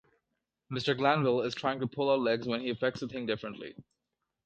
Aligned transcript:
Mr. 0.71 0.97
Glanville 0.97 1.41
is 1.41 1.53
trying 1.53 1.79
to 1.81 1.85
pull 1.85 2.09
our 2.09 2.17
legs 2.17 2.47
when 2.47 2.61
he 2.61 2.71
affects 2.71 3.01
to 3.01 3.07
think 3.07 3.27
differently. 3.27 3.75